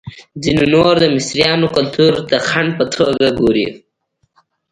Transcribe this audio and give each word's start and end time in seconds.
ځینې 0.43 0.65
نور 0.73 0.93
د 0.99 1.05
مصریانو 1.15 1.67
کلتور 1.75 2.11
ته 2.17 2.23
د 2.31 2.33
خنډ 2.47 2.69
په 2.79 2.85
توګه 2.95 3.27
ګوري. 3.39 3.67